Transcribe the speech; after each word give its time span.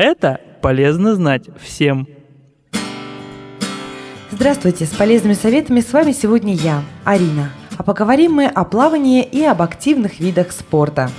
Это 0.00 0.40
полезно 0.62 1.16
знать 1.16 1.46
всем. 1.60 2.06
Здравствуйте, 4.30 4.84
с 4.84 4.90
полезными 4.90 5.32
советами 5.32 5.80
с 5.80 5.92
вами 5.92 6.12
сегодня 6.12 6.54
я, 6.54 6.84
Арина. 7.04 7.50
А 7.76 7.82
поговорим 7.82 8.34
мы 8.34 8.46
о 8.46 8.62
плавании 8.62 9.24
и 9.24 9.42
об 9.42 9.60
активных 9.60 10.20
видах 10.20 10.52
спорта. 10.52 11.10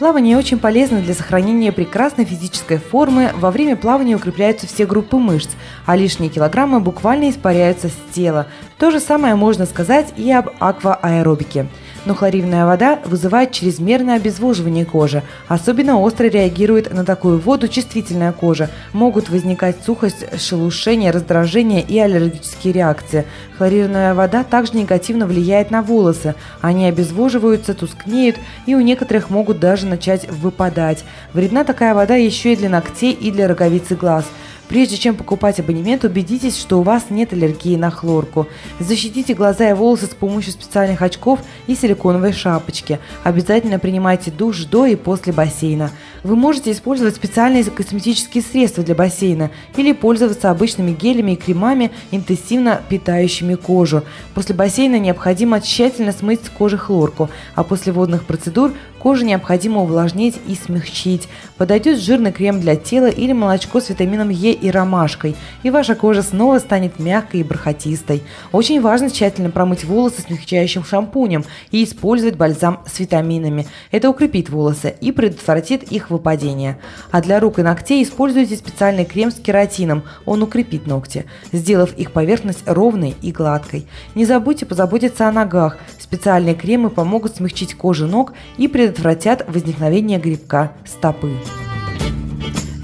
Плавание 0.00 0.38
очень 0.38 0.58
полезно 0.58 1.02
для 1.02 1.12
сохранения 1.12 1.72
прекрасной 1.72 2.24
физической 2.24 2.78
формы. 2.78 3.32
Во 3.34 3.50
время 3.50 3.76
плавания 3.76 4.16
укрепляются 4.16 4.66
все 4.66 4.86
группы 4.86 5.18
мышц, 5.18 5.50
а 5.84 5.94
лишние 5.94 6.30
килограммы 6.30 6.80
буквально 6.80 7.28
испаряются 7.28 7.88
с 7.88 8.14
тела. 8.14 8.46
То 8.78 8.90
же 8.90 8.98
самое 8.98 9.34
можно 9.34 9.66
сказать 9.66 10.14
и 10.16 10.32
об 10.32 10.48
аквааэробике– 10.58 11.66
но 12.04 12.14
хлорированная 12.14 12.66
вода 12.66 12.98
вызывает 13.04 13.52
чрезмерное 13.52 14.16
обезвоживание 14.16 14.84
кожи. 14.84 15.22
Особенно 15.48 16.00
остро 16.00 16.24
реагирует 16.24 16.92
на 16.92 17.04
такую 17.04 17.38
воду 17.38 17.68
чувствительная 17.68 18.32
кожа. 18.32 18.70
Могут 18.92 19.28
возникать 19.28 19.76
сухость, 19.84 20.24
шелушение, 20.40 21.10
раздражение 21.10 21.82
и 21.82 21.98
аллергические 21.98 22.72
реакции. 22.72 23.26
Хлорированная 23.58 24.14
вода 24.14 24.44
также 24.44 24.76
негативно 24.76 25.26
влияет 25.26 25.70
на 25.70 25.82
волосы. 25.82 26.34
Они 26.60 26.86
обезвоживаются, 26.86 27.74
тускнеют 27.74 28.36
и 28.66 28.74
у 28.74 28.80
некоторых 28.80 29.30
могут 29.30 29.60
даже 29.60 29.86
начать 29.90 30.30
выпадать. 30.30 31.04
Вредна 31.34 31.64
такая 31.64 31.94
вода 31.94 32.14
еще 32.14 32.54
и 32.54 32.56
для 32.56 32.70
ногтей 32.70 33.12
и 33.12 33.30
для 33.30 33.46
роговицы 33.48 33.94
глаз– 33.94 34.24
Прежде 34.70 34.96
чем 34.96 35.16
покупать 35.16 35.58
абонемент, 35.58 36.04
убедитесь, 36.04 36.56
что 36.56 36.78
у 36.78 36.82
вас 36.84 37.06
нет 37.10 37.32
аллергии 37.32 37.74
на 37.74 37.90
хлорку. 37.90 38.46
Защитите 38.78 39.34
глаза 39.34 39.68
и 39.68 39.72
волосы 39.72 40.06
с 40.06 40.10
помощью 40.10 40.52
специальных 40.52 41.02
очков 41.02 41.40
и 41.66 41.74
силиконовой 41.74 42.32
шапочки. 42.32 43.00
Обязательно 43.24 43.80
принимайте 43.80 44.30
душ 44.30 44.66
до 44.66 44.86
и 44.86 44.94
после 44.94 45.32
бассейна. 45.32 45.90
Вы 46.22 46.36
можете 46.36 46.72
использовать 46.72 47.16
специальные 47.16 47.64
косметические 47.64 48.42
средства 48.42 48.84
для 48.84 48.94
бассейна 48.94 49.50
или 49.76 49.92
пользоваться 49.92 50.50
обычными 50.50 50.92
гелями 50.92 51.32
и 51.32 51.36
кремами, 51.36 51.90
интенсивно 52.10 52.80
питающими 52.88 53.54
кожу. 53.54 54.02
После 54.34 54.54
бассейна 54.54 54.98
необходимо 54.98 55.60
тщательно 55.60 56.12
смыть 56.12 56.44
с 56.44 56.50
кожи 56.50 56.76
хлорку, 56.76 57.30
а 57.54 57.64
после 57.64 57.92
водных 57.92 58.24
процедур 58.24 58.72
кожу 58.98 59.24
необходимо 59.24 59.82
увлажнить 59.82 60.36
и 60.46 60.54
смягчить. 60.54 61.28
Подойдет 61.56 61.98
жирный 61.98 62.32
крем 62.32 62.60
для 62.60 62.76
тела 62.76 63.06
или 63.06 63.32
молочко 63.32 63.80
с 63.80 63.88
витамином 63.88 64.28
Е 64.28 64.52
и 64.52 64.70
ромашкой, 64.70 65.34
и 65.62 65.70
ваша 65.70 65.94
кожа 65.94 66.22
снова 66.22 66.58
станет 66.58 66.98
мягкой 66.98 67.40
и 67.40 67.44
бархатистой. 67.44 68.22
Очень 68.52 68.82
важно 68.82 69.10
тщательно 69.10 69.50
промыть 69.50 69.84
волосы 69.84 70.20
смягчающим 70.20 70.84
шампунем 70.84 71.44
и 71.70 71.82
использовать 71.82 72.36
бальзам 72.36 72.80
с 72.86 73.00
витаминами. 73.00 73.66
Это 73.90 74.10
укрепит 74.10 74.50
волосы 74.50 74.94
и 75.00 75.12
предотвратит 75.12 75.84
их 75.84 76.09
выпадение. 76.10 76.78
А 77.10 77.20
для 77.20 77.40
рук 77.40 77.58
и 77.58 77.62
ногтей 77.62 78.02
используйте 78.02 78.56
специальный 78.56 79.04
крем 79.04 79.30
с 79.30 79.36
кератином, 79.36 80.02
он 80.26 80.42
укрепит 80.42 80.86
ногти, 80.86 81.24
сделав 81.52 81.96
их 81.96 82.12
поверхность 82.12 82.62
ровной 82.66 83.14
и 83.22 83.32
гладкой. 83.32 83.86
Не 84.14 84.24
забудьте 84.24 84.66
позаботиться 84.66 85.28
о 85.28 85.32
ногах. 85.32 85.78
Специальные 85.98 86.54
кремы 86.54 86.90
помогут 86.90 87.36
смягчить 87.36 87.74
кожу 87.74 88.06
ног 88.06 88.32
и 88.58 88.68
предотвратят 88.68 89.44
возникновение 89.48 90.18
грибка 90.18 90.72
стопы. 90.84 91.32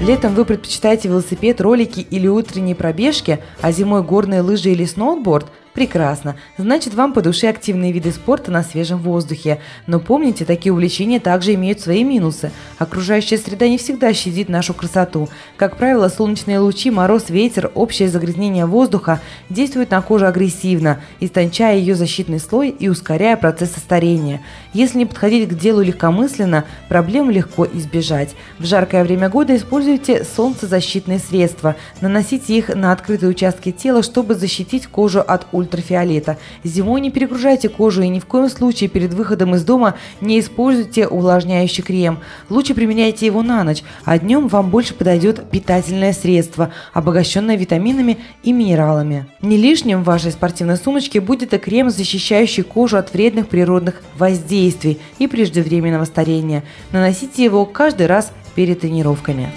Летом 0.00 0.34
вы 0.34 0.44
предпочитаете 0.44 1.08
велосипед, 1.08 1.60
ролики 1.60 2.00
или 2.00 2.28
утренние 2.28 2.76
пробежки, 2.76 3.40
а 3.60 3.72
зимой 3.72 4.02
горные 4.02 4.40
лыжи 4.40 4.70
или 4.70 4.84
сноуборд– 4.84 5.46
Прекрасно. 5.76 6.36
Значит, 6.56 6.94
вам 6.94 7.12
по 7.12 7.20
душе 7.20 7.50
активные 7.50 7.92
виды 7.92 8.10
спорта 8.10 8.50
на 8.50 8.62
свежем 8.62 8.98
воздухе. 8.98 9.60
Но 9.86 10.00
помните, 10.00 10.46
такие 10.46 10.72
увлечения 10.72 11.20
также 11.20 11.52
имеют 11.52 11.80
свои 11.80 12.02
минусы. 12.02 12.50
Окружающая 12.78 13.36
среда 13.36 13.68
не 13.68 13.76
всегда 13.76 14.14
щадит 14.14 14.48
нашу 14.48 14.72
красоту. 14.72 15.28
Как 15.58 15.76
правило, 15.76 16.08
солнечные 16.08 16.60
лучи, 16.60 16.90
мороз, 16.90 17.28
ветер, 17.28 17.70
общее 17.74 18.08
загрязнение 18.08 18.64
воздуха 18.64 19.20
действуют 19.50 19.90
на 19.90 20.00
кожу 20.00 20.24
агрессивно, 20.24 21.02
истончая 21.20 21.76
ее 21.76 21.94
защитный 21.94 22.40
слой 22.40 22.70
и 22.70 22.88
ускоряя 22.88 23.36
процесс 23.36 23.72
старения. 23.72 24.40
Если 24.72 24.96
не 24.96 25.04
подходить 25.04 25.46
к 25.46 25.58
делу 25.58 25.82
легкомысленно, 25.82 26.64
проблем 26.88 27.28
легко 27.28 27.66
избежать. 27.66 28.34
В 28.58 28.64
жаркое 28.64 29.04
время 29.04 29.28
года 29.28 29.54
используйте 29.54 30.24
солнцезащитные 30.24 31.18
средства. 31.18 31.76
Наносите 32.00 32.56
их 32.56 32.74
на 32.74 32.92
открытые 32.92 33.28
участки 33.28 33.72
тела, 33.72 34.02
чтобы 34.02 34.36
защитить 34.36 34.86
кожу 34.86 35.20
от 35.20 35.46
ультрафиолета 35.52 35.65
ультрафиолета. 35.66 36.38
Зимой 36.64 37.00
не 37.00 37.10
перегружайте 37.10 37.68
кожу 37.68 38.02
и 38.02 38.08
ни 38.08 38.20
в 38.20 38.26
коем 38.26 38.48
случае 38.48 38.88
перед 38.88 39.12
выходом 39.12 39.54
из 39.54 39.64
дома 39.64 39.96
не 40.20 40.40
используйте 40.40 41.06
увлажняющий 41.06 41.82
крем. 41.82 42.20
Лучше 42.48 42.74
применяйте 42.74 43.26
его 43.26 43.42
на 43.42 43.64
ночь, 43.64 43.82
а 44.04 44.18
днем 44.18 44.48
вам 44.48 44.70
больше 44.70 44.94
подойдет 44.94 45.50
питательное 45.50 46.12
средство, 46.12 46.70
обогащенное 46.94 47.56
витаминами 47.56 48.18
и 48.42 48.52
минералами. 48.52 49.26
Не 49.42 49.56
лишним 49.56 50.02
в 50.02 50.06
вашей 50.06 50.32
спортивной 50.32 50.76
сумочке 50.76 51.20
будет 51.20 51.52
и 51.52 51.58
крем, 51.58 51.90
защищающий 51.90 52.62
кожу 52.62 52.96
от 52.96 53.12
вредных 53.12 53.48
природных 53.48 54.02
воздействий 54.16 55.00
и 55.18 55.26
преждевременного 55.26 56.04
старения. 56.04 56.62
Наносите 56.92 57.44
его 57.44 57.66
каждый 57.66 58.06
раз 58.06 58.32
перед 58.54 58.80
тренировками. 58.80 59.50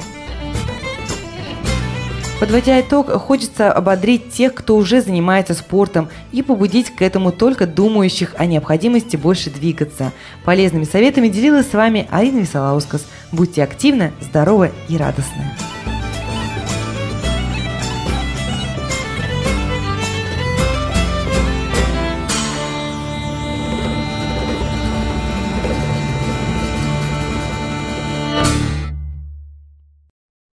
Подводя 2.40 2.80
итог, 2.80 3.12
хочется 3.12 3.70
ободрить 3.70 4.32
тех, 4.32 4.54
кто 4.54 4.78
уже 4.78 5.02
занимается 5.02 5.54
спортом 5.54 6.08
и 6.32 6.42
побудить 6.42 6.90
к 6.90 7.02
этому 7.02 7.34
только 7.34 7.68
думающих 7.68 8.34
о 8.38 8.46
необходимости 8.46 9.18
больше 9.18 9.50
двигаться. 9.50 10.14
Полезными 10.46 10.86
советами 10.86 11.28
делилась 11.28 11.70
с 11.70 11.74
вами 11.74 12.08
Арина 12.10 12.40
Висолаускас. 12.40 13.06
Будьте 13.34 13.62
активны, 13.62 14.14
здоровы 14.22 14.72
и 14.88 14.96
радостны. 14.96 15.54